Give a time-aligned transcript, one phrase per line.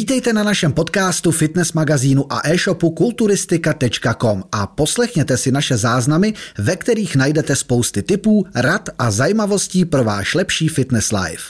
[0.00, 6.76] Vítejte na našem podcastu, fitness magazínu a e-shopu kulturistika.com a poslechněte si naše záznamy, ve
[6.76, 11.42] kterých najdete spousty tipů, rad a zajímavostí pro váš lepší fitness life.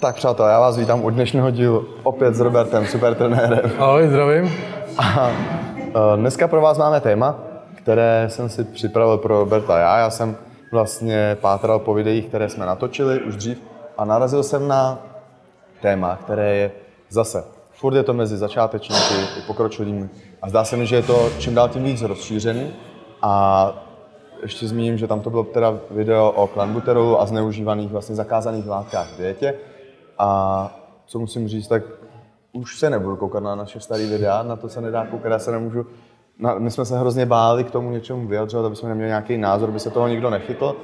[0.00, 3.72] Tak přátelé, já vás vítám u dnešního dílu opět s Robertem, super trenérem.
[3.78, 4.52] Ahoj, zdravím.
[4.98, 7.38] A e, dneska pro vás máme téma,
[7.74, 9.98] které jsem si připravil pro Roberta já.
[9.98, 10.36] Já jsem
[10.72, 13.58] vlastně pátral po videích, které jsme natočili už dřív
[13.98, 14.98] a narazil jsem na
[15.80, 16.70] téma, které je
[17.10, 17.54] zase,
[17.84, 20.08] furt je to mezi začátečníky i pokročilými.
[20.42, 22.72] A zdá se mi, že je to čím dál tím víc rozšířený.
[23.22, 23.72] A
[24.42, 29.12] ještě zmíním, že tam to bylo teda video o klanbuterolu a zneužívaných vlastně zakázaných látkách
[29.12, 29.54] v dietě.
[30.18, 30.28] A
[31.06, 31.82] co musím říct, tak
[32.52, 35.52] už se nebudu koukat na naše staré videa, na to se nedá koukat, já se
[35.52, 35.86] nemůžu
[36.38, 39.68] na, my jsme se hrozně báli k tomu něčemu vyjadřovat, aby jsme neměli nějaký názor,
[39.68, 40.76] aby se toho nikdo nechytl,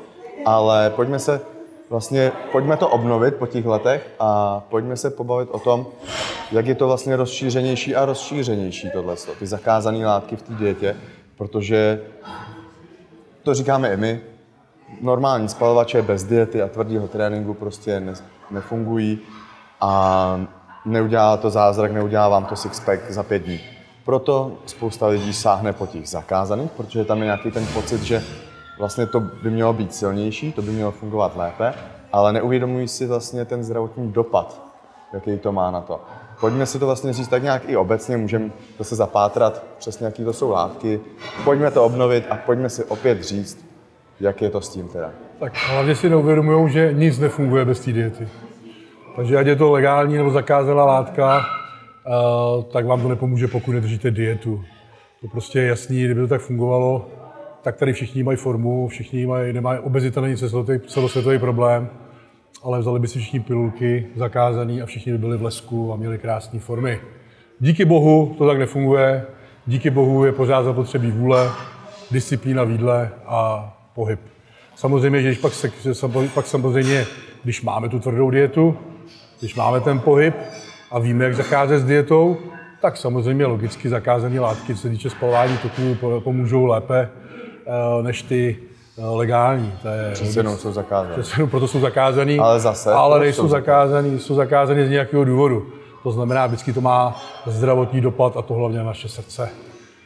[0.46, 1.40] ale pojďme se
[1.90, 5.86] vlastně, pojďme to obnovit po těch letech a pojďme se pobavit o tom,
[6.52, 10.96] jak je to vlastně rozšířenější a rozšířenější tohle, ty zakázané látky v té dietě,
[11.36, 12.02] protože
[13.42, 14.20] to říkáme i my,
[15.00, 18.14] normální spalovače bez diety a tvrdého tréninku prostě ne,
[18.50, 19.18] nefungují
[19.80, 20.40] a
[20.84, 23.60] neudělá to zázrak, neudělá vám to sixpack za pět dní.
[24.04, 28.22] Proto spousta lidí sáhne po těch zakázaných, protože tam je nějaký ten pocit, že
[28.80, 31.74] vlastně to by mělo být silnější, to by mělo fungovat lépe,
[32.12, 34.62] ale neuvědomují si vlastně ten zdravotní dopad,
[35.12, 36.00] jaký to má na to.
[36.40, 40.32] Pojďme si to vlastně říct tak nějak i obecně, můžeme zase zapátrat přesně, jaký to
[40.32, 41.00] jsou látky.
[41.44, 43.66] Pojďme to obnovit a pojďme si opět říct,
[44.20, 45.10] jak je to s tím teda.
[45.40, 48.28] Tak hlavně si neuvědomují, že nic nefunguje bez té diety.
[49.16, 54.10] Takže ať je to legální nebo zakázaná látka, uh, tak vám to nepomůže, pokud nedržíte
[54.10, 54.64] dietu.
[55.20, 57.08] To prostě je jasný, kdyby to tak fungovalo,
[57.62, 60.36] tak tady všichni mají formu, všichni mají, nemají, obezita není
[60.86, 61.88] celosvětový problém,
[62.62, 66.18] ale vzali by si všichni pilulky zakázaný a všichni by byli v lesku a měli
[66.18, 67.00] krásné formy.
[67.60, 69.26] Díky bohu to tak nefunguje,
[69.66, 71.50] díky bohu je pořád zapotřebí vůle,
[72.10, 74.20] disciplína v jídle a pohyb.
[74.74, 75.70] Samozřejmě, že když pak, se,
[76.34, 77.06] pak samozřejmě,
[77.44, 78.76] když máme tu tvrdou dietu,
[79.40, 80.34] když máme ten pohyb
[80.90, 82.36] a víme, jak zacházet s dietou,
[82.82, 87.08] tak samozřejmě logicky zakázané látky, co se týče spalování toků, pomůžou lépe
[88.02, 88.56] než ty
[88.98, 89.72] eh, legální.
[89.82, 91.46] To je Přesně jenom jsou zakázané.
[91.50, 95.66] Proto jsou zakázaný, ale zase ale nejsou zakázaný, jsou zakázaný z nějakého důvodu.
[96.02, 99.48] To znamená, vždycky to má zdravotní dopad a to hlavně na naše srdce.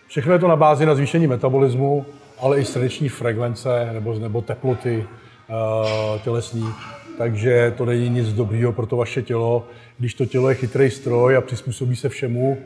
[0.06, 2.06] Všechno je to na bázi na zvýšení metabolismu,
[2.40, 5.06] ale i srdeční frekvence nebo, nebo teploty
[5.48, 6.74] uh, tělesní
[7.18, 9.66] takže to není nic dobrýho pro to vaše tělo.
[9.98, 12.58] Když to tělo je chytrý stroj a přizpůsobí se všemu,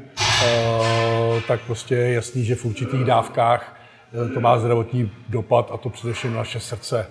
[0.47, 3.78] eh, tak prostě je jasný, že v určitých dávkách eh,
[4.35, 7.07] to má zdravotní dopad a to především naše srdce.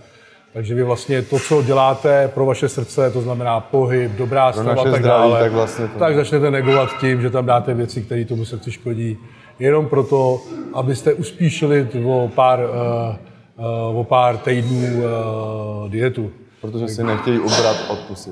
[0.54, 4.92] Takže vy vlastně to, co děláte pro vaše srdce, to znamená pohyb, dobrá strava a
[4.92, 6.00] tak dále, tak, vlastně to...
[6.00, 9.18] tak začnete negovat tím, že tam dáte věci, které tomu srdci škodí.
[9.60, 10.42] Jenom proto,
[10.74, 16.32] abyste uspíšili o pár, uh, o pár týdnů uh, dietu.
[16.62, 18.30] Protože si nechtějí ubrat od pusy.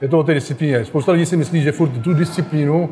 [0.00, 0.84] Je to o té disciplíně.
[0.84, 2.90] Spousta lidí si myslí, že furt tu disciplínu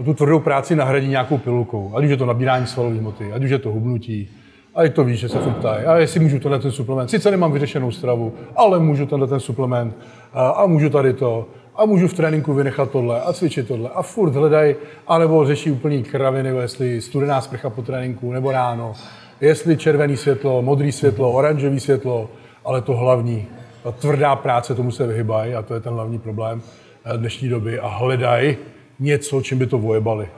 [0.00, 1.92] a tu tvrdou práci nahradí nějakou pilulkou.
[1.94, 4.28] Ať už je to nabírání svalové hmoty, ať už je to hubnutí,
[4.74, 5.84] a to víš, že se furt ptají.
[5.84, 7.10] A jestli můžu tenhle ten suplement.
[7.10, 9.96] Sice nemám vyřešenou stravu, ale můžu tenhle ten suplement
[10.32, 11.46] a, a můžu tady to.
[11.76, 13.90] A můžu v tréninku vynechat tohle a cvičit tohle.
[13.94, 14.74] A furt hledají,
[15.06, 18.92] anebo řeší úplný kraviny, jestli studená sprcha po tréninku nebo ráno,
[19.40, 22.30] jestli červený světlo, modrý světlo, oranžový světlo,
[22.64, 23.46] ale to hlavní,
[23.82, 26.62] ta tvrdá práce, tomu se vyhybají a to je ten hlavní problém
[27.04, 28.56] eh, dnešní doby a hledají
[29.00, 30.28] něco, čím by to vojebali.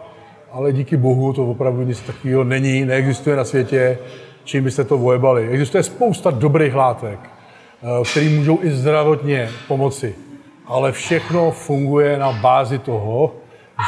[0.51, 3.99] Ale díky bohu to opravdu nic takového není, neexistuje na světě,
[4.45, 5.49] čím byste to vojebali.
[5.49, 10.15] Existuje spousta dobrých látek, eh, které můžou i zdravotně pomoci.
[10.67, 13.35] Ale všechno funguje na bázi toho,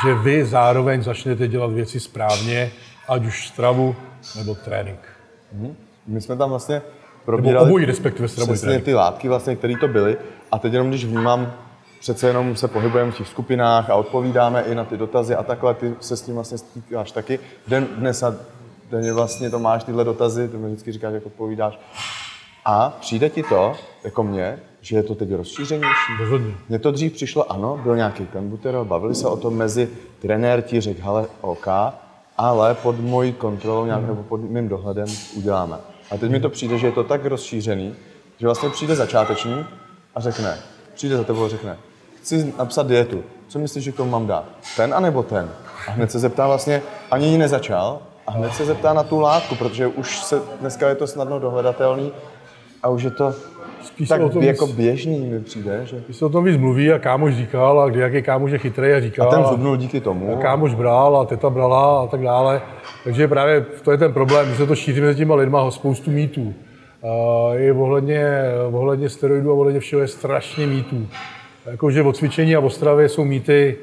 [0.04, 2.70] že vy zároveň začnete dělat věci správně,
[3.08, 3.96] ať už stravu
[4.36, 4.98] nebo trénink.
[5.52, 5.76] Mhm.
[6.06, 6.82] My jsme tam vlastně
[7.24, 10.16] probírali Nebo obojí, respektive přesně ty látky, vlastně, které to byly.
[10.52, 11.52] A teď jenom když vnímám,
[12.04, 15.75] přece jenom se pohybujeme v těch skupinách a odpovídáme i na ty dotazy a takhle,
[15.75, 17.38] ty se s tím vlastně stýkáš taky.
[17.69, 18.37] Den, dnes a
[18.90, 21.78] denně vlastně to máš tyhle dotazy, ty mi vždycky říkáš, jak odpovídáš.
[22.64, 23.73] A přijde ti to,
[24.05, 26.12] jako mě, že je to teď rozšířenější?
[26.19, 26.55] Rozhodně.
[26.69, 29.88] Mně to dřív přišlo, ano, byl nějaký komputer, bavili se o tom mezi
[30.19, 31.67] trenér ti řekl, hele, OK,
[32.37, 35.76] ale pod mojí kontrolou nějak, nebo pod mým dohledem uděláme.
[36.11, 37.94] A teď mi to přijde, že je to tak rozšířený,
[38.38, 39.64] že vlastně přijde začáteční
[40.14, 40.58] a řekne,
[40.94, 41.78] přijde za tebou a řekne,
[42.25, 44.44] chci napsat dietu, co myslíš, že k tomu mám dát?
[44.76, 45.50] Ten anebo ten?
[45.88, 49.55] A hned se zeptá vlastně, ani ji nezačal, a hned se zeptá na tu látku,
[49.55, 52.12] protože už se, dneska je to snadno dohledatelný
[52.82, 53.35] a už je to
[53.82, 56.00] spíš Tak o tom jako běžný mi přijde, že?
[56.00, 58.93] spíš se o tom víc mluví a kámoš říkal a kdy jaký kámoš je chytrý
[58.93, 59.29] a říkal.
[59.29, 60.37] A ten zubnul díky tomu.
[60.38, 62.62] a kámoš bral a teta brala a tak dále.
[63.05, 66.55] Takže právě to je ten problém, my se to šíří mezi těma lidma, spoustu mýtů.
[67.53, 68.29] Je ohledně,
[68.73, 71.06] ohledně steroidů a ohledně všeho je strašně mýtů.
[71.66, 73.76] Jakože o cvičení a o stravě jsou mýty,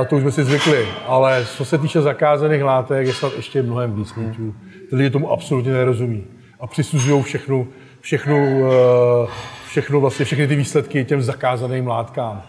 [0.00, 3.62] a to už jsme si zvykli, ale co se týče zakázaných látek, je snad ještě
[3.62, 4.54] mnohem víc mýtů.
[4.90, 6.24] Ty lidi tomu absolutně nerozumí
[6.60, 7.68] a přisuzují všechnu,
[8.00, 9.28] všechnu, eh,
[9.68, 12.42] všechnu vlastně, všechny ty výsledky těm zakázaným látkám.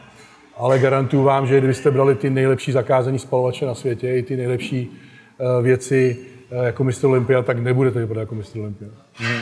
[0.57, 4.91] Ale garantuju vám, že kdybyste brali ty nejlepší zakázané spalovače na světě, i ty nejlepší
[5.39, 6.17] eh, věci
[6.51, 8.89] eh, jako mistr Olympia, tak nebudete vypadat jako mistr Olympia.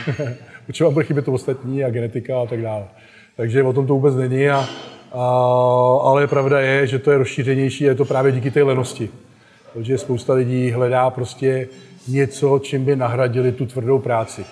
[0.66, 2.86] Protože vám bude chybět to ostatní a genetika a tak dále.
[3.38, 4.50] Takže o tom to vůbec není.
[4.50, 4.66] A,
[6.04, 9.10] ale pravda je, že to je rozšířenější a je to právě díky té lenosti.
[9.74, 11.68] Protože spousta lidí hledá prostě
[12.08, 14.46] něco, čím by nahradili tu tvrdou práci.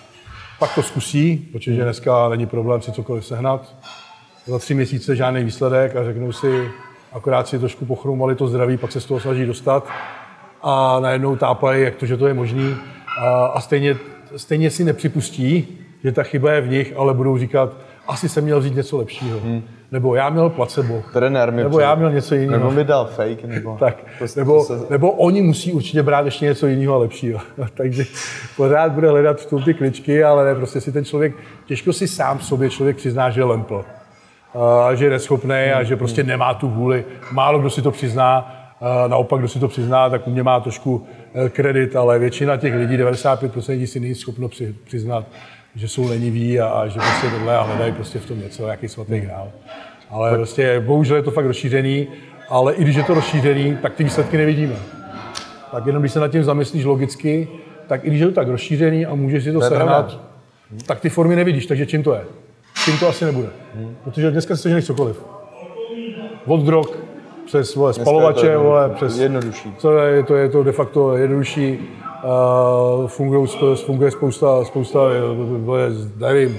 [0.59, 3.75] Pak to zkusí, protože dneska není problém si cokoliv sehnat.
[4.45, 6.67] Za tři měsíce žádný výsledek a řeknou si,
[7.13, 9.87] akorát si trošku pochroumali to zdraví, pak se z toho snaží dostat
[10.61, 12.75] a najednou tápají, jak to, že to je možný
[13.19, 13.97] a, a stejně,
[14.35, 17.73] stejně si nepřipustí, že ta chyba je v nich, ale budou říkat,
[18.07, 19.39] asi jsem měl říct něco lepšího.
[19.39, 19.63] Hmm.
[19.91, 21.03] Nebo já měl placebo.
[21.13, 21.83] Trenér mi Nebo přijde.
[21.83, 22.59] já měl něco jiného.
[22.59, 23.77] Nebo mi dal fake, nebo...
[23.79, 27.39] Tak, to, nebo, to se, nebo oni musí určitě brát ještě něco jiného a lepšího.
[27.73, 28.05] Takže
[28.57, 31.33] pořád bude hledat v tom ty kličky, ale ne, prostě si ten člověk,
[31.65, 33.85] těžko si sám sobě člověk přizná, že je lempl.
[34.87, 37.05] A že je neschopný a že prostě nemá tu vůli.
[37.31, 40.59] Málo kdo si to přizná, a naopak, kdo si to přizná, tak u mě má
[40.59, 45.25] trošku eh, kredit, ale většina těch lidí, 95% lidí si není schopno při, přiznat,
[45.75, 48.87] že jsou leniví a, a že prostě tohle a hledají prostě v tom něco, jaký
[48.87, 49.51] svatý hrál.
[50.09, 52.07] Ale prostě bohužel je to fakt rozšířený,
[52.49, 54.75] ale i když je to rozšířený, tak ty výsledky nevidíme.
[55.71, 57.47] Tak jenom když se nad tím zamyslíš logicky,
[57.87, 60.19] tak i když je to tak rozšířený a můžeš si to To je sehnat,
[60.85, 62.21] tak ty formy nevidíš, takže čím to je?
[62.85, 63.47] Čím to asi nebude.
[64.03, 65.25] Protože dneska se seženeš cokoliv.
[66.45, 66.87] Od drog,
[67.45, 68.63] přes vole, spalovače, jednodušší.
[68.63, 69.17] vole, přes...
[69.17, 69.73] Jednodušší.
[69.77, 71.79] Co je, to je to de facto jednodušší.
[73.07, 76.57] Funguje, funguje spousta, spousta, eh, nevím,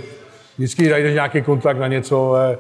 [0.56, 2.58] vždycky najdeš nějaký kontakt na něco, eh,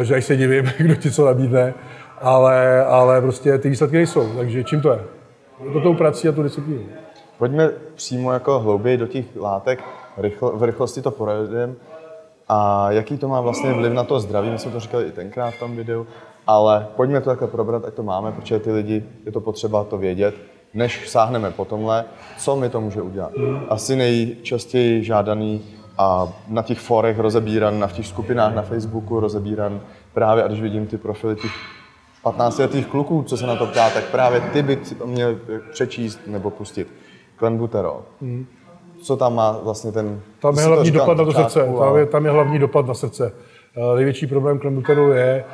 [0.00, 1.74] eh, že až se divím, kdo ti co nabídne,
[2.20, 5.00] ale, ale prostě ty výsledky nejsou, takže čím to je?
[5.72, 6.82] To tou prací a tu disciplínou.
[7.38, 9.84] Pojďme přímo jako hlouběji do těch látek,
[10.16, 11.74] rychl, v rychlosti to projedeme.
[12.48, 15.50] A jaký to má vlastně vliv na to zdraví, my jsme to říkali i tenkrát
[15.50, 16.06] v tom videu,
[16.46, 19.98] ale pojďme to takhle probrat, ať to máme, protože ty lidi, je to potřeba to
[19.98, 20.34] vědět,
[20.76, 22.04] než sáhneme po tomhle,
[22.38, 23.32] co mi to může udělat.
[23.68, 25.62] Asi nejčastěji žádaný
[25.98, 29.80] a na těch forech rozebíran, na těch skupinách na Facebooku rozebíran
[30.14, 31.52] právě, a když vidím ty profily těch
[32.24, 35.36] 15-letých kluků, co se na to ptá, tak právě ty by měl
[35.72, 36.88] přečíst nebo pustit.
[37.36, 38.02] Klenbuterol.
[39.02, 40.20] Co tam má vlastně ten...
[40.40, 41.60] Tam je hlavní dopad na to srdce.
[41.64, 43.32] Tam ale- je, tam je hlavní dopad na srdce.
[43.76, 45.44] Eh, Největší problém klenbuteru je,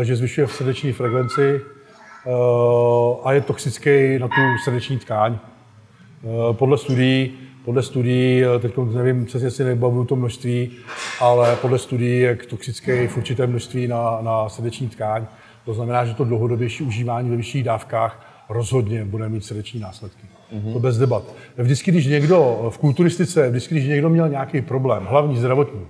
[0.00, 1.60] eh, že zvyšuje srdeční frekvenci
[3.24, 5.38] a je toxický na tu srdeční tkáň.
[6.24, 10.70] Eh, Podle studií, podle studií, eh, teď nevím, přesně si nebavuju to množství,
[11.20, 15.26] ale podle studií je toxický v určitém množství na, na srdeční tkáň.
[15.64, 20.26] To znamená, že to dlouhodobější užívání ve vyšších dávkách rozhodně bude mít srdeční následky.
[20.54, 20.72] Mm-hmm.
[20.72, 21.22] To bez debat.
[21.56, 25.80] Vždycky, když někdo v kulturistice, vždycky, když někdo měl nějaký problém, hlavní zdravotní,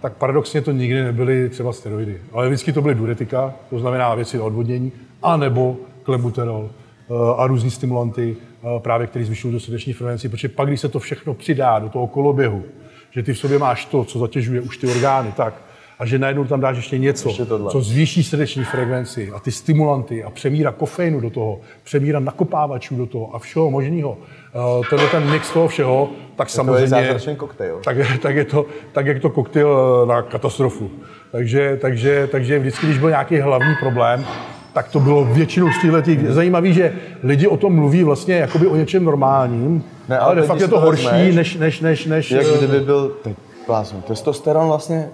[0.00, 2.20] tak paradoxně to nikdy nebyly třeba steroidy.
[2.32, 4.92] Ale vždycky to byly diuretika, to znamená věci odvodnění,
[5.22, 6.70] anebo klenbuterol
[7.10, 10.88] eh, a různý stimulanty, eh, právě které zvyšují do srdeční frekvenci, protože pak, když se
[10.88, 12.62] to všechno přidá do toho koloběhu,
[13.10, 15.54] že ty v sobě máš to, co zatěžuje už ty orgány, tak,
[15.98, 17.70] a že najednou tam dáš ještě něco, Ještě tohle.
[17.72, 23.06] co zvýší srdeční frekvenci a ty stimulanty a přemíra kofeinu do toho, přemíra nakopávačů do
[23.06, 24.18] toho a všeho možného.
[24.54, 27.80] Eh, Tenhle ten mix toho všeho, tak To je samozřejmě zázračný koktejl.
[27.84, 30.90] tak, je- tak, je to, tak jak to koktejl na katastrofu.
[31.32, 34.24] Takže, takže, takže vždycky, když byl nějaký hlavní problém,
[34.72, 36.30] tak to bylo většinou z těch...
[36.30, 40.48] Zajímavý, že lidi o tom mluví vlastně jakoby o něčem normálním, Ne, ale ale de
[40.48, 43.36] když je to horší, vezmeš, než, než, než, než Jak kdyby byl teď
[43.66, 45.08] plásnu, testosteron vlastně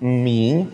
[0.00, 0.66] míň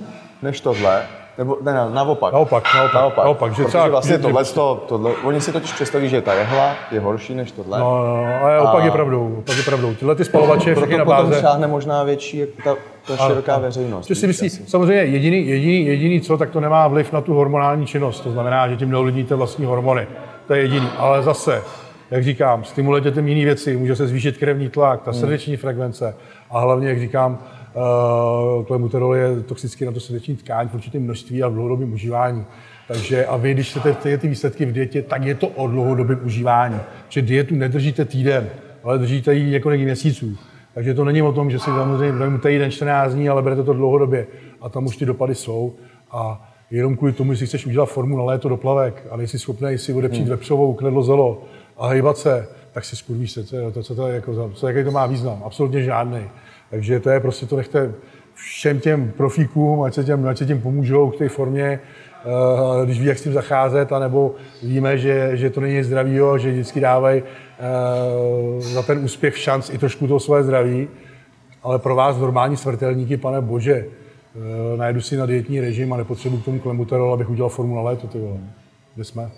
[0.42, 1.02] než tohle,
[1.38, 2.32] nebo ne, ne, naopak.
[2.32, 3.24] Naopak, naopak, naopak.
[3.24, 7.00] naopak, že třeba- vlastně tohle, to, tohle, oni si totiž představí, že ta jehla je
[7.00, 7.78] horší než tohle.
[7.80, 9.94] No, no, no, ale opak A- je pravdou, opak je pravdou.
[9.94, 11.40] Tyhle ty spalovače, všechny na potom báze.
[11.40, 12.76] šáhne možná větší jako ta,
[13.16, 13.62] ta široká Ano.
[13.62, 14.10] veřejnost.
[14.14, 14.62] Si myslí, asi.
[14.66, 18.20] samozřejmě jediný, jediný, jediný co, tak to nemá vliv na tu hormonální činnost.
[18.20, 20.06] To znamená, že tím neovlivníte vlastní hormony.
[20.46, 20.88] To je jediný.
[20.98, 21.62] Ale zase,
[22.10, 25.04] jak říkám, stimulujete tím jiné věci, může se zvýšit krevní tlak, Hmm.
[25.04, 26.14] ta srdeční frekvence
[26.50, 27.38] a hlavně, jak říkám,
[27.74, 32.44] uh, klenbuterol je toxický na to srdeční tkáň v určitém množství a v dlouhodobém užívání.
[32.88, 36.20] Takže a vy, když chcete ty, ty výsledky v dietě, tak je to o dlouhodobém
[36.24, 36.80] užívání.
[37.08, 38.48] Že dietu nedržíte týden,
[38.84, 40.36] ale držíte ji několik měsíců.
[40.74, 43.72] Takže to není o tom, že si samozřejmě vezmu týden, 14 dní, ale berete to
[43.72, 44.26] dlouhodobě.
[44.60, 45.74] A tam už ty dopady jsou.
[46.10, 49.92] A jenom kvůli tomu, že chceš udělat formu na léto doplavek a nejsi schopný si
[49.92, 50.30] odepřít hmm.
[50.30, 51.42] vepřovou, knedlo zelo
[51.78, 54.90] a hejbat se, tak si skurvíš se, to, co to, je, jako, co, jaký to
[54.90, 55.42] má význam.
[55.44, 56.20] Absolutně žádný.
[56.72, 57.94] Takže to je prostě, to nechte
[58.34, 61.80] všem těm profíkům, ať se těm, ať se těm pomůžou k té formě,
[62.24, 66.50] uh, když ví, jak s tím zacházet, anebo víme, že, že to není zdravýho, že
[66.50, 70.88] vždycky dávají uh, za ten úspěch šanc i trošku toho své zdraví.
[71.62, 73.86] Ale pro vás normální smrtelníky, pane bože,
[74.34, 77.82] uh, najdu si na dietní režim a nepotřebuji k tomu klembuterol, abych udělal formu na
[77.82, 78.18] léto, ty.
[78.94, 79.30] Kde jsme?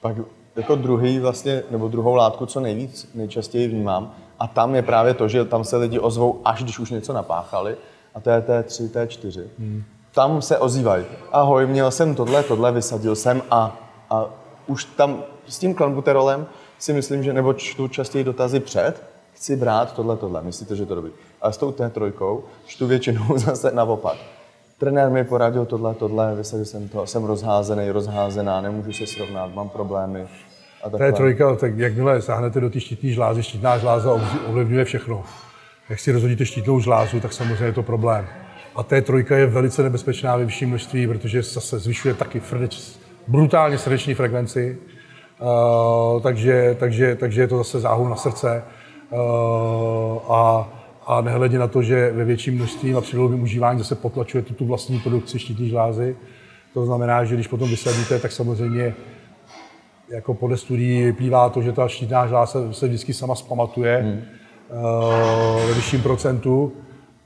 [0.00, 0.16] Pak
[0.56, 5.28] jako druhý vlastně, nebo druhou látku, co nejvíc, nejčastěji vnímám, a tam je právě to,
[5.28, 7.76] že tam se lidi ozvou, až když už něco napáchali,
[8.14, 9.44] a to je T3, T4.
[9.58, 9.84] Hmm.
[10.14, 11.04] Tam se ozývají.
[11.32, 13.76] Ahoj, měl jsem tohle, tohle, vysadil jsem a,
[14.10, 14.24] a
[14.66, 16.46] už tam s tím klambuterolem
[16.78, 19.02] si myslím, že nebo čtu častěji dotazy před,
[19.32, 21.10] chci brát tohle, tohle, myslíte, že to dobrý.
[21.42, 24.16] A s tou T3 čtu většinou zase naopak.
[24.78, 29.68] Trenér mi poradil tohle, tohle, vysadil jsem to, jsem rozházený, rozházená, nemůžu se srovnat, mám
[29.68, 30.28] problémy.
[30.86, 31.12] A takhle.
[31.12, 34.12] T3, tak jakmile sáhnete do té štítní žlázy, štítná žláza
[34.46, 35.24] ovlivňuje všechno
[35.88, 38.26] jak si rozhodíte štítnou žlázu, tak samozřejmě je to problém.
[38.76, 44.14] A T3 je velice nebezpečná ve vyšším množství, protože zase zvyšuje taky frdeč, brutálně srdeční
[44.14, 44.78] frekvenci,
[45.40, 48.62] uh, takže, takže, takže je to zase záhul na srdce.
[49.10, 50.68] Uh, a,
[51.06, 54.54] a nehledě na to, že ve větším množství a při dlouhém užívání zase potlačuje tu,
[54.54, 56.16] tu vlastní produkci štítní žlázy.
[56.74, 58.94] To znamená, že když potom vysadíte, tak samozřejmě
[60.08, 63.96] jako podle studií vyplývá to, že ta štítná žláza se vždycky sama zpamatuje.
[64.02, 64.22] Hmm
[65.68, 66.72] ve vyšším procentu,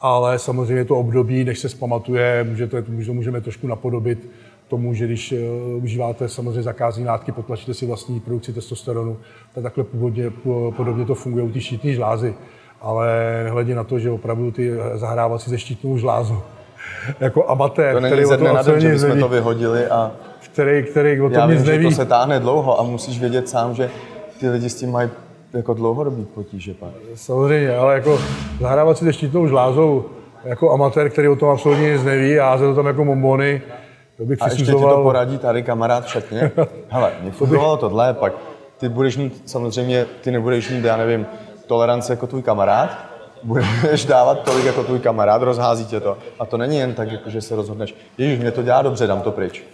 [0.00, 4.30] ale samozřejmě to období, než se zpamatuje, můžete, můžeme trošku napodobit
[4.68, 9.16] tomu, že když uh, užíváte samozřejmě zakázní látky, potlačíte si vlastní produkci testosteronu,
[9.54, 10.30] tak takhle původně,
[10.76, 12.34] podobně to funguje u té štítní žlázy.
[12.80, 16.42] Ale nehledě na to, že opravdu ty zahrávací ze štítnou žlázu
[17.20, 20.12] jako amatér, to není který ze dne na den, že bychom to vyhodili a
[20.52, 21.84] který, který o tom Já nic vím, neví.
[21.84, 23.90] že to se táhne dlouho a musíš vědět sám, že
[24.40, 25.10] ty lidi s tím mají
[25.52, 26.90] jako dlouhodobý potíže pak.
[27.14, 28.18] Samozřejmě, ale jako
[28.60, 30.04] zahrávat si štítnou žlázou
[30.44, 33.62] jako amatér, který o tom absolutně nic neví a házet to tam jako bombony,
[34.16, 36.50] to bych A ještě ti to poradí tady kamarád v šatně.
[36.88, 38.32] Hele, mě fungovalo tohle, pak
[38.78, 41.26] ty budeš mít, samozřejmě, ty nebudeš mít, já nevím,
[41.66, 42.90] tolerance jako tvůj kamarád,
[43.42, 46.18] budeš dávat tolik jako tvůj kamarád, rozhází tě to.
[46.38, 49.20] A to není jen tak, jako, že se rozhodneš, ježiš, mě to dělá dobře, dám
[49.20, 49.64] to pryč.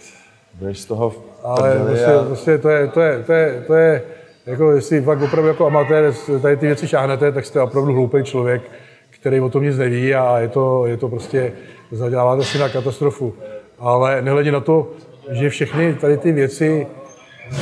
[0.59, 2.23] Budeš z toho Ale prostě, a...
[2.23, 4.03] prostě to, je, to, je, to, je, to je,
[4.45, 8.61] jako jestli fakt opravdu jako amatér tady ty věci šáhnete, tak jste opravdu hloupý člověk,
[9.09, 11.53] který o tom nic neví a je to, je to prostě,
[11.91, 13.33] zaděláváte si na katastrofu.
[13.79, 14.91] Ale nehledě na to,
[15.31, 16.87] že všechny tady ty věci
[17.51, 17.57] eh,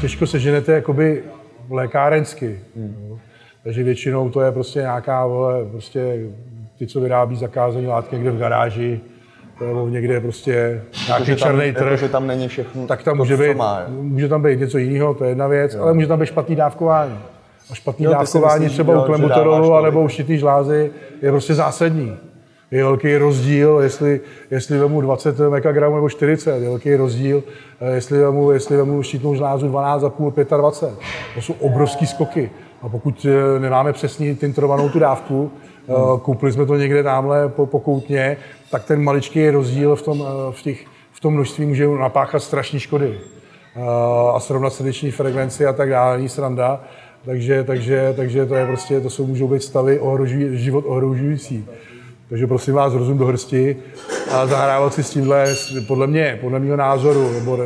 [0.00, 1.22] těžko seženete jakoby
[1.70, 2.60] lékárensky.
[2.76, 3.18] Hmm.
[3.64, 6.18] Takže většinou to je prostě nějaká, vole, prostě
[6.78, 9.00] ty, co vyrábí zakázané látky někde v garáži,
[9.66, 12.02] nebo někde prostě nějaký černý trh.
[12.02, 15.14] Jako, tam není všechno, tak tam to, může, být, má, může tam být něco jiného,
[15.14, 15.82] to je jedna věc, jo.
[15.82, 17.18] ale může tam být špatný dávkování.
[17.70, 20.90] A špatný jo, dávkování myslíš, třeba jo, u klembuterolu nebo u štítný žlázy
[21.22, 22.16] je prostě zásadní.
[22.70, 27.42] Je velký rozdíl, jestli, jestli vemu 20 mikrogramů nebo 40, je velký rozdíl,
[27.80, 30.98] eh, jestli vemu, jestli vemu štítnou žlázu 12,5, 25.
[31.34, 32.50] To jsou obrovský skoky.
[32.82, 35.50] A pokud eh, nemáme přesně tintrovanou tu dávku,
[35.88, 36.20] hmm.
[36.20, 38.36] koupili jsme to někde tamhle po, pokoutně,
[38.70, 42.80] tak ten maličký rozdíl v tom, eh, v těch, v tom množství může napáchat strašné
[42.80, 43.18] škody.
[44.34, 46.80] A srovnat srdeční frekvenci a tak dále, není sranda.
[47.24, 51.66] Takže, takže, takže to je prostě, to jsou můžou být stavy ohrožují, život ohrožující.
[52.28, 53.76] Takže prosím vás, rozum do hrsti
[54.32, 55.54] a zahrávat si s tímhle,
[55.86, 57.58] podle mě, podle mého názoru, nebo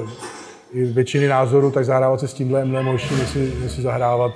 [0.72, 3.82] i většiny názorů, tak zahrávat si s tímhle je mnohem horší, než si, než si
[3.82, 4.32] zahrávat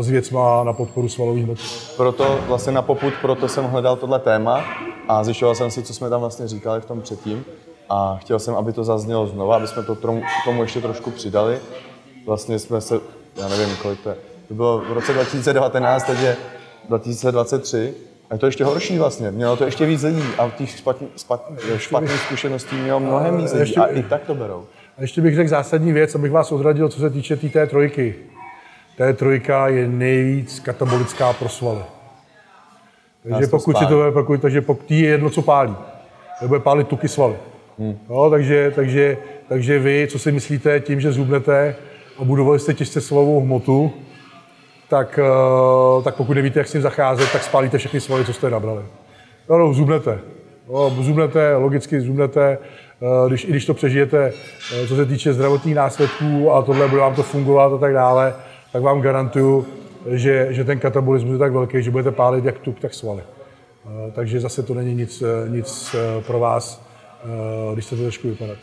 [0.00, 1.58] s věcma na podporu svalových hmot.
[1.96, 4.64] Proto vlastně na poput, proto jsem hledal tohle téma
[5.08, 7.44] a zjišťoval jsem si, co jsme tam vlastně říkali v tom předtím.
[7.88, 11.58] A chtěl jsem, aby to zaznělo znovu, aby jsme to tomu, tomu ještě trošku přidali.
[12.26, 13.00] Vlastně jsme se,
[13.36, 14.16] já nevím, kolik to je,
[14.48, 16.36] to bylo v roce 2019, teď je
[16.88, 17.94] 2023,
[18.30, 19.30] a je to ještě horší vlastně.
[19.30, 23.76] Mělo to ještě víc lidí a těch špatný, špatný, špatných zkušeností mělo mnohem víc lidí
[23.76, 24.64] a i tak to berou.
[24.98, 28.14] A ještě bych řekl zásadní věc, abych vás odradil, co se týče té tý trojky.
[28.98, 31.82] T3 je nejvíc katabolická pro svaly.
[33.28, 35.76] Takže pokud si to pokud, takže pokud je jedno, co pálí.
[36.40, 37.36] To bude pálit tuky svaly.
[37.78, 37.98] Hmm.
[38.08, 39.16] No, takže, takže,
[39.48, 41.74] takže vy, co si myslíte tím, že zhubnete
[42.18, 43.92] a budovali jste těžce svalovou hmotu,
[44.88, 48.50] tak, eh, tak pokud nevíte, jak s tím zacházet, tak spálíte všechny svaly, co jste
[48.50, 48.82] nabrali.
[49.48, 50.18] No, no zubnete.
[50.72, 52.58] No, zubnete, logicky zubnete,
[53.02, 54.32] eh, když, i když to přežijete,
[54.74, 58.34] eh, co se týče zdravotních následků a tohle bude vám to fungovat a tak dále,
[58.76, 59.66] tak vám garantuju,
[60.06, 63.22] že, že ten katabolismus je tak velký, že budete pálit jak tuk, tak svaly.
[63.24, 66.86] Eh, takže zase to není nic, eh, nic eh, pro vás,
[67.72, 68.58] když se to trošku vypadat.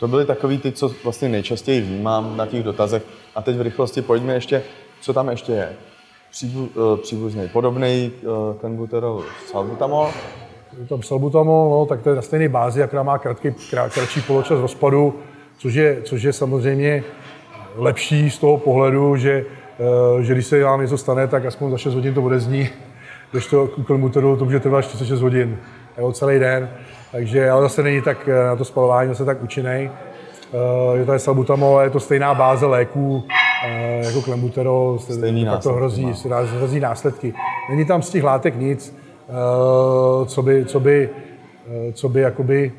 [0.00, 3.02] To byly takový ty, co vlastně nejčastěji vnímám na těch dotazech.
[3.34, 4.62] A teď v rychlosti pojďme ještě,
[5.00, 5.72] co tam ještě je.
[6.30, 6.68] Příbu,
[7.02, 8.12] příbuzný, podobný
[8.68, 10.10] buterol salbutamol.
[10.88, 15.14] Tam salbutamol, no, tak to je na stejné bázi, jak má krátký, kratší poločas rozpadu,
[15.58, 17.04] což je, což je samozřejmě
[17.76, 19.44] lepší z toho pohledu, že,
[20.20, 22.68] že když se vám něco stane, tak aspoň za 6 hodin to odezní
[23.30, 25.58] když to u komuteru to může trvat 46 hodin,
[25.98, 26.70] jo, celý den,
[27.12, 29.90] takže ale zase není tak eh, na to spalování zase tak účinný.
[30.52, 33.24] Eh, je to salbutamol, je to stejná báze léků
[33.66, 36.12] eh, jako klembuterol, Stejný tak to hrozí,
[36.56, 37.34] hrozí následky.
[37.70, 38.96] Není tam z těch látek nic,
[40.26, 41.10] co by, co by,
[41.92, 42.72] co by jakoby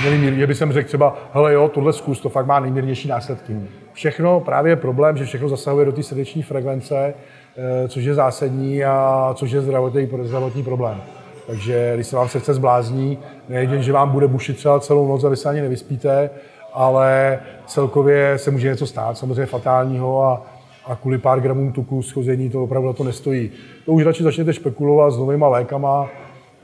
[0.00, 3.56] měli mír, by jsem řekl třeba, hele jo, tohle zkus, to fakt má nejmírnější následky.
[3.98, 7.14] Všechno, právě je problém, že všechno zasahuje do té srdeční frekvence,
[7.60, 11.02] Eh, což je zásadní a což je zdravotní, zdravotní problém.
[11.46, 15.28] Takže když se vám srdce zblázní, nejde, že vám bude bušit třeba celou noc a
[15.28, 16.30] vy se ani nevyspíte,
[16.74, 20.42] ale celkově se může něco stát, samozřejmě fatálního a,
[20.86, 23.50] a kvůli pár gramům tuku schození to opravdu na to nestojí.
[23.86, 26.08] To už radši začnete špekulovat s novýma lékama,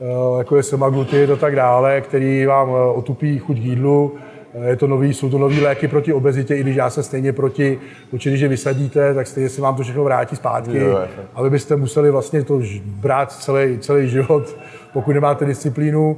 [0.01, 4.15] eh, jako je semaglutid a tak dále, který vám eh, otupí chuť k jídlu,
[4.63, 7.79] je to nový, jsou to nové léky proti obezitě, i když já se stejně proti,
[8.11, 10.77] určitě, je vysadíte, tak stejně se vám to všechno vrátí zpátky.
[10.77, 10.99] Jo,
[11.33, 14.57] aby byste museli vlastně to brát celý, celý život,
[14.93, 16.17] pokud nemáte disciplínu.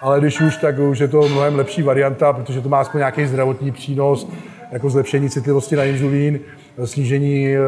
[0.00, 3.26] Ale když už, tak už je to mnohem lepší varianta, protože to má aspoň nějaký
[3.26, 4.28] zdravotní přínos,
[4.72, 6.40] jako zlepšení citlivosti na inzulín,
[6.84, 7.60] snížení eh,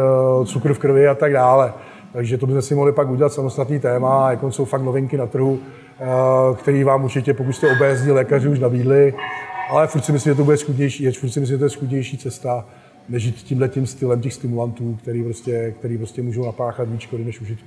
[0.45, 1.73] cukru v krvi a tak dále.
[2.13, 5.59] Takže to bychom si mohli pak udělat samostatný téma, jako jsou fakt novinky na trhu,
[6.01, 6.05] eh,
[6.57, 9.15] který vám určitě, pokud jste obézní lékaři už nabídli,
[9.69, 12.19] ale furt si myslím, že to bude schudnější, furt si myslím, že to je schudnější
[12.19, 12.67] cesta,
[13.09, 17.25] než jít tímhle tím stylem těch stimulantů, který prostě, který prostě můžou napáchat víc škody
[17.25, 17.67] než užitku.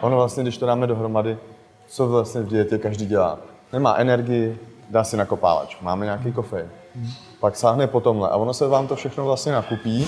[0.00, 1.38] Ono vlastně, když to dáme dohromady,
[1.86, 3.38] co vlastně v dietě každý dělá?
[3.72, 4.58] Nemá energii,
[4.90, 6.34] dá si nakopávač, máme nějaký.
[6.94, 7.10] Hmm.
[7.40, 10.06] Pak sáhne po tomhle a ono se vám to všechno vlastně nakupí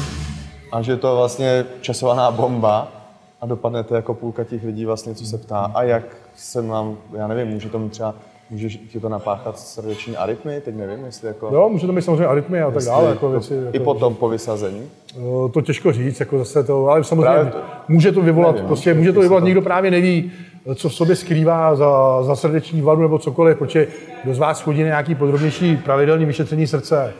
[0.72, 2.92] a že to vlastně časovaná bomba
[3.40, 6.04] a dopadnete jako půlka těch lidí vlastně, co se ptá a jak
[6.36, 8.14] se mám, já nevím, může tomu třeba
[8.50, 10.60] Může ti to napáchat srdeční arytmy?
[10.60, 11.50] Teď nevím, jestli jako...
[11.52, 13.10] Jo, může to mít samozřejmě arytmy a tak dále.
[13.10, 14.82] Jako věci, jako, I potom po vysazení?
[15.16, 17.58] Eh, to těžko říct, jako zase to, ale samozřejmě to,
[17.88, 19.46] může to vyvolat, nevím, prostě může to vyvolat, to...
[19.46, 20.32] nikdo právě neví,
[20.74, 23.86] co v sobě skrývá za, za srdeční vadu nebo cokoliv, protože
[24.24, 27.12] kdo z vás chodí na nějaký podrobnější pravidelný vyšetření srdce.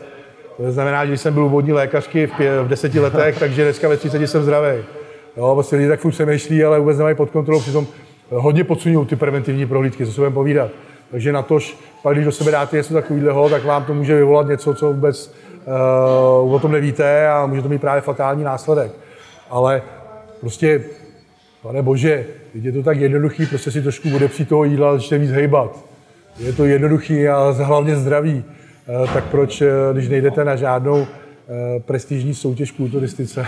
[0.57, 3.89] To znamená, že jsem byl u vodní lékařky v, pě, v deseti letech, takže dneska
[3.89, 4.77] ve 30 jsem zdravý.
[5.37, 7.87] Jo, prostě lidi tak furt přemýšlí, ale vůbec nemají pod kontrolou, přitom
[8.29, 10.71] hodně podsunují ty preventivní prohlídky, co se budeme povídat.
[11.11, 14.47] Takže na tož, pak když do sebe dáte něco takového, tak vám to může vyvolat
[14.47, 15.33] něco, co vůbec
[16.43, 18.91] uh, o tom nevíte a může to mít právě fatální následek.
[19.49, 19.81] Ale
[20.39, 20.83] prostě,
[21.61, 25.85] pane bože, je to tak jednoduchý, prostě si trošku odepřít toho jídla začne víc hejbat.
[26.39, 28.43] Je to jednoduchý a hlavně zdravý.
[29.01, 31.07] Uh, tak proč, uh, když nejdete na žádnou uh,
[31.85, 33.45] prestižní soutěž kulturistice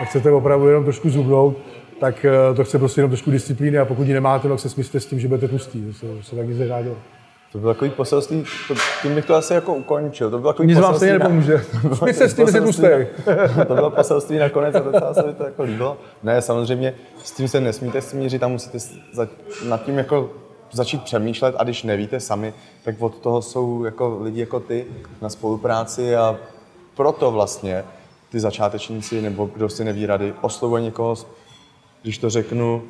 [0.00, 1.56] a chcete opravdu jenom trošku zubnout,
[2.00, 5.00] tak eh, to chce prostě jenom trošku disciplíny a pokud ji nemáte, tak se smyslíte
[5.00, 5.84] s tím, že budete tlustý.
[5.86, 6.98] To se, se tak nic nedá dělat.
[7.52, 10.30] To bylo takový poselství, to, tím bych to asi jako ukončil.
[10.30, 11.64] To bylo takový Nic vám stejně nepomůže.
[11.94, 12.86] Smysl s tím, že tlustý.
[13.66, 15.96] to bylo poselství nakonec a docela se mi to jako líbilo.
[16.22, 18.78] Ne, samozřejmě s tím se nesmíte smířit a musíte
[19.12, 19.28] za,
[19.68, 20.30] nad tím jako
[20.72, 24.86] začít přemýšlet a když nevíte sami, tak od toho jsou jako lidi jako ty
[25.22, 26.36] na spolupráci a
[26.96, 27.84] proto vlastně
[28.30, 31.16] ty začátečníci nebo kdo si neví rady, oslovuje někoho
[32.02, 32.82] když to řeknu,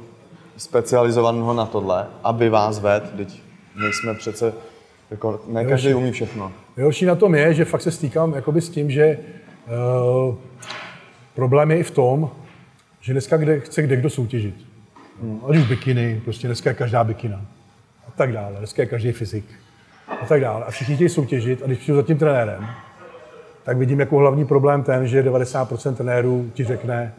[0.56, 3.42] specializovaného na tohle, aby vás ved, teď
[3.80, 4.52] nejsme přece,
[5.10, 6.52] jako ne každý umí všechno.
[6.76, 9.18] Nejhorší na tom je, že fakt se stýkám jakoby s tím, že
[10.28, 10.34] uh,
[11.34, 12.30] problém je i v tom,
[13.00, 14.54] že dneska kde, chce kde kdo soutěžit.
[15.22, 15.40] Hmm.
[15.50, 17.40] Ať už bikiny, prostě dneska je každá bikina.
[18.08, 18.56] A tak dále.
[18.58, 19.44] Dneska je každý fyzik.
[20.22, 20.64] A tak dále.
[20.64, 22.66] A všichni chtějí soutěžit a když přijdu za tím trenérem,
[23.64, 27.14] tak vidím jako hlavní problém ten, že 90% trenérů ti řekne,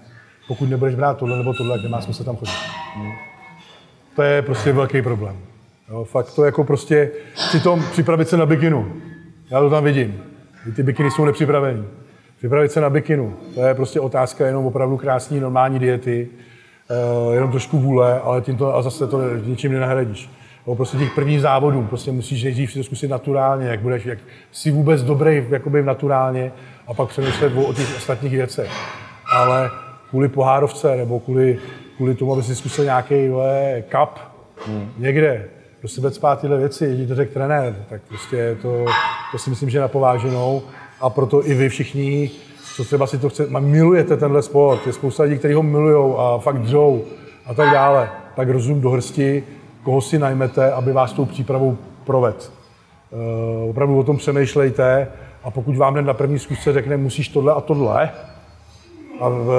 [0.50, 2.54] pokud nebudeš brát tohle nebo tohle, tak nemá smysl tam chodit.
[2.96, 3.12] Hmm.
[4.16, 5.36] To je prostě velký problém.
[5.90, 7.12] Jo, fakt to jako prostě,
[7.50, 8.94] přitom připravit se na bikinu.
[9.52, 10.24] Já to tam vidím.
[10.76, 11.84] Ty bikiny jsou nepřipravený.
[12.38, 16.30] Připravit se na bikinu, to je prostě otázka jenom opravdu krásný, normální diety,
[17.28, 20.30] uh, jenom trošku vůle, ale tím to, a zase to ničím nenahradíš.
[20.68, 24.20] Jo, prostě těch prvních závodů, prostě musíš nejdřív si to zkusit naturálně, jak budeš, jak
[24.52, 26.52] jsi vůbec dobrý jakoby naturálně
[26.88, 28.72] a pak přemýšlet o těch ostatních věcech.
[29.36, 29.72] Ale
[30.10, 31.60] kvůli pohárovce nebo kvůli,
[31.98, 33.15] kvůli tomu, aby si zkusil nějaký
[33.89, 34.19] kap
[34.67, 34.91] hmm.
[34.98, 35.45] někde,
[35.82, 38.86] do sebe spát tyhle věci, jedí to řekl trenér, tak prostě to,
[39.32, 40.62] to si myslím, že je napováženou
[41.02, 42.32] a proto i vy všichni
[42.80, 46.38] co třeba si to chce, milujete tenhle sport, je spousta lidí, kteří ho milují a
[46.38, 47.06] fakt dřou
[47.45, 49.43] a tak dále, tak rozum do hrsti,
[49.84, 52.52] koho si najmete, aby vás tou přípravou proved.
[53.12, 55.08] Uh, opravdu o tom přemýšlejte
[55.43, 58.10] a pokud vám hned na první zkusce řekne, musíš tohle a tohle,
[59.19, 59.51] a v,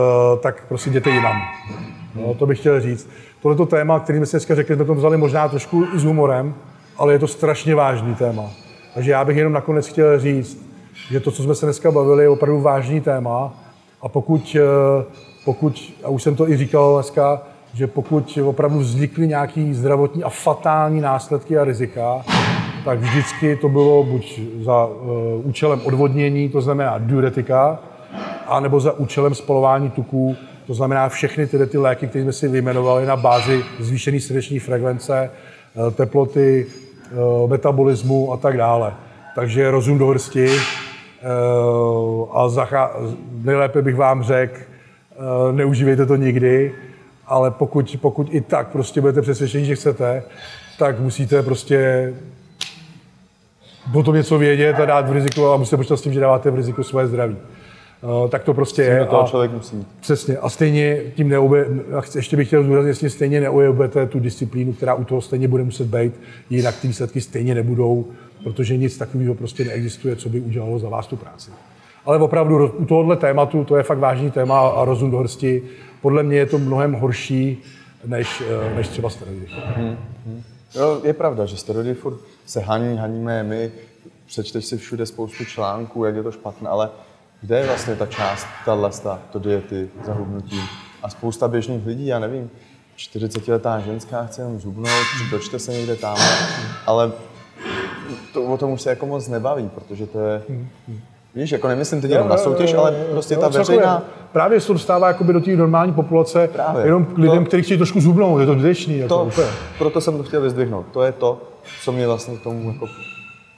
[0.43, 1.43] tak prostě jděte jinam.
[2.15, 3.11] No, to bych chtěl říct.
[3.43, 6.55] Tohle téma, který jsme si dneska řekli, jsme to vzali možná trošku s humorem,
[6.97, 8.51] ale je to strašně vážný téma.
[8.95, 10.71] Takže já bych jenom nakonec chtěl říct,
[11.11, 13.53] že to, co jsme se dneska bavili, je opravdu vážný téma
[14.03, 15.05] a pokud, eh,
[15.45, 17.43] pokud a už jsem to i říkal dneska,
[17.75, 22.25] že pokud opravdu vznikly nějaké zdravotní a fatální následky a rizika,
[22.85, 24.93] tak vždycky to bylo buď za uh,
[25.43, 27.79] účelem odvodnění, to znamená diuretika,
[28.51, 30.37] anebo za účelem spalování tuků,
[30.67, 35.31] to znamená všechny tyhle ty léky, které jsme si vyjmenovali na bázi zvýšené srdeční frekvence,
[35.75, 36.67] uh, teploty,
[37.13, 38.95] uh, metabolismu a tak dále.
[39.35, 40.49] Takže rozum do hrsti
[42.33, 42.97] a zachá...
[43.43, 44.61] nejlépe bych vám řekl,
[45.53, 46.75] neužívejte to nikdy,
[47.27, 50.23] ale pokud, pokud i tak prostě budete přesvědčeni, že chcete,
[50.79, 52.13] tak musíte prostě
[53.95, 56.51] o tom něco vědět a dát v riziku a musíte počítat s tím, že dáváte
[56.51, 57.37] v riziku svoje zdraví.
[58.03, 59.05] Uh, tak to prostě je.
[59.05, 59.87] Toho člověk musí.
[60.01, 60.37] Přesně.
[60.37, 61.67] A stejně tím neube,
[62.15, 65.87] ještě bych chtěl zdůraznit, jestli stejně neujebete tu disciplínu, která u toho stejně bude muset
[65.87, 68.07] být, jinak ty výsledky stejně nebudou,
[68.45, 71.51] protože nic takového prostě neexistuje, co by udělalo za vás tu práci.
[72.05, 75.63] Ale opravdu u tohohle tématu, to je fakt vážný téma a rozum do hrsti,
[76.03, 77.63] podle mě je to mnohem horší
[78.07, 79.47] než, eh, než třeba steroidy.
[79.77, 80.43] Hmm, hmm.
[80.75, 83.71] Jo, je pravda, že steroidy furt se haní, haníme my,
[84.27, 86.91] přečteš si všude spoustu článků, jak je to špatné, ale
[87.41, 90.61] kde je vlastně ta část, ta lesta, to diety, zahubnutí?
[91.03, 92.51] A spousta běžných lidí, já nevím,
[92.99, 96.17] 40-letá ženská chce jenom zubnout, dočte se někde tam,
[96.87, 97.13] ale
[98.33, 100.43] to, o tom už se jako moc nebaví, protože to je,
[101.35, 104.03] Víš, jako nemyslím teď jenom na soutěž, ale prostě jo, ta veřejná...
[104.33, 106.85] Právě se to dostává jakoby do té normální populace, Právě.
[106.85, 108.99] jenom k lidem, to, kteří chtějí trošku zubnout, je to dnešní.
[108.99, 109.47] Jako to, úplně.
[109.79, 110.87] Proto jsem to chtěl vyzdvihnout.
[110.93, 111.43] To je to,
[111.83, 112.87] co mě vlastně k tomu jako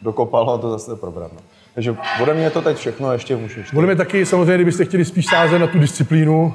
[0.02, 1.32] dokopalo a to zase probrat.
[1.32, 1.38] No.
[1.74, 3.60] Takže ode mě je to teď všechno, ještě můžu.
[3.60, 3.74] Ještě.
[3.74, 6.54] Bude mě taky samozřejmě, kdybyste chtěli spíš sázet na tu disciplínu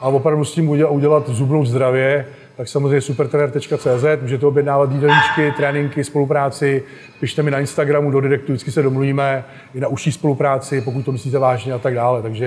[0.00, 6.82] a opravdu s tím udělat zubnout zdravě, tak samozřejmě supertrener.cz, můžete objednávat jídelníčky, tréninky, spolupráci,
[7.20, 9.44] pište mi na Instagramu do direktu, vždycky se domluvíme
[9.74, 12.22] i na užší spolupráci, pokud to myslíte vážně a tak dále.
[12.22, 12.46] Takže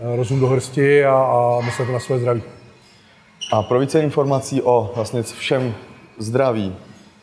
[0.00, 2.42] eh, rozum do hrsti a, a myslete na své zdraví.
[3.52, 5.74] A pro více informací o vlastně všem
[6.18, 6.76] zdraví,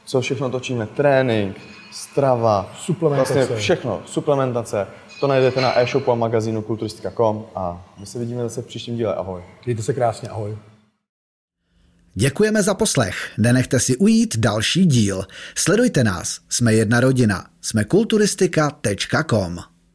[0.06, 1.58] co všechno točíme, trénink,
[1.96, 3.34] strava, suplementace.
[3.34, 4.88] Vlastně všechno, suplementace,
[5.20, 9.16] to najdete na e-shopu a magazínu kulturistika.com a my se vidíme zase v příštím díle.
[9.16, 9.44] Ahoj.
[9.66, 10.58] Mějte se krásně, ahoj.
[12.14, 13.32] Děkujeme za poslech.
[13.38, 15.26] Nenechte si ujít další díl.
[15.56, 16.40] Sledujte nás.
[16.50, 17.46] Jsme jedna rodina.
[17.62, 19.75] Jsme kulturistika.com.